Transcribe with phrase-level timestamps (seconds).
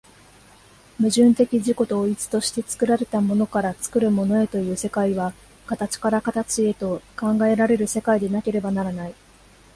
[0.97, 5.31] 矛盾的自己同一として作られたものから作るものへという世界は、
[5.67, 9.13] 形から形へと考えられる世界でなければならない。